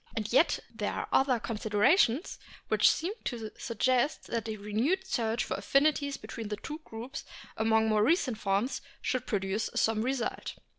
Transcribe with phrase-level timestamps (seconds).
[0.15, 5.53] And yet there are other considerations which seem to suggest that a renewed search for
[5.55, 7.23] affinities between the two groups
[7.55, 10.55] among more recent forms should produce some result.